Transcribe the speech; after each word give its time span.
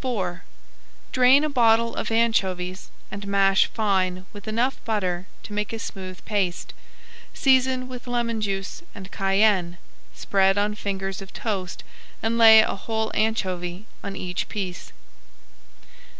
IV 0.00 0.38
Drain 1.10 1.42
a 1.42 1.48
bottle 1.48 1.96
of 1.96 2.12
anchovies 2.12 2.88
and 3.10 3.26
mash 3.26 3.66
fine 3.66 4.24
with 4.32 4.46
enough 4.46 4.78
butter 4.84 5.26
to 5.42 5.52
make 5.52 5.72
a 5.72 5.78
smooth 5.80 6.24
paste. 6.24 6.72
Season 7.34 7.88
with 7.88 8.06
lemon 8.06 8.40
juice 8.40 8.84
and 8.94 9.10
cayenne. 9.10 9.78
Spread 10.14 10.54
[Page 10.54 10.60
42] 10.62 10.64
on 10.64 10.74
fingers 10.76 11.20
of 11.20 11.32
toast 11.32 11.82
and 12.22 12.38
lay 12.38 12.60
a 12.60 12.76
whole 12.76 13.10
anchovy 13.16 13.86
on 14.04 14.14
each 14.14 14.48
piece. 14.48 14.92